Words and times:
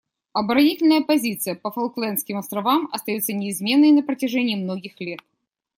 Оборонительная 0.33 1.01
позиция 1.03 1.53
по 1.53 1.69
Фолклендским 1.69 2.35
островам 2.39 2.89
остается 2.91 3.33
неизменной 3.33 3.91
на 3.91 4.01
протяжении 4.01 4.55
многих 4.55 4.99
лет. 4.99 5.19